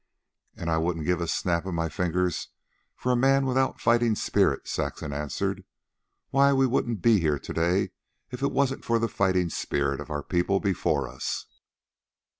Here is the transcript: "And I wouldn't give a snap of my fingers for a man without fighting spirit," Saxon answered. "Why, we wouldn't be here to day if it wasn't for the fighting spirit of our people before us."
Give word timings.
"And 0.55 0.71
I 0.71 0.79
wouldn't 0.79 1.05
give 1.05 1.21
a 1.21 1.27
snap 1.27 1.63
of 1.67 1.75
my 1.75 1.87
fingers 1.87 2.47
for 2.95 3.11
a 3.11 3.15
man 3.15 3.45
without 3.45 3.79
fighting 3.79 4.15
spirit," 4.15 4.67
Saxon 4.67 5.13
answered. 5.13 5.63
"Why, 6.31 6.53
we 6.53 6.65
wouldn't 6.65 7.03
be 7.03 7.19
here 7.19 7.37
to 7.37 7.53
day 7.53 7.91
if 8.31 8.41
it 8.41 8.51
wasn't 8.51 8.83
for 8.83 8.97
the 8.97 9.07
fighting 9.07 9.49
spirit 9.51 9.99
of 9.99 10.09
our 10.09 10.23
people 10.23 10.59
before 10.59 11.07
us." 11.07 11.45